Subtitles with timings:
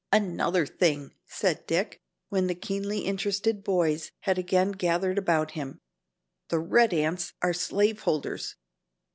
[0.11, 5.77] "Another thing," said Dick, when the keenly interested boys had again gathered about him,
[6.49, 8.55] "the red ants are slaveholders.